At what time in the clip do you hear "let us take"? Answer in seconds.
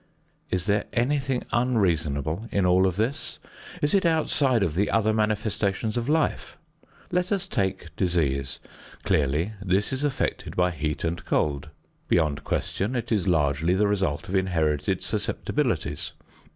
7.11-7.95